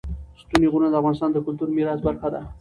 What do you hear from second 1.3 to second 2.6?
د کلتوري میراث برخه ده.